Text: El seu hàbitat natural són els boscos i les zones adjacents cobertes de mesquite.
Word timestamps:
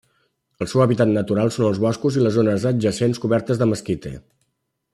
El 0.65 0.69
seu 0.71 0.81
hàbitat 0.85 1.11
natural 1.17 1.51
són 1.57 1.67
els 1.67 1.81
boscos 1.83 2.17
i 2.17 2.23
les 2.23 2.35
zones 2.39 2.65
adjacents 2.71 3.21
cobertes 3.27 3.61
de 3.61 3.69
mesquite. 3.75 4.15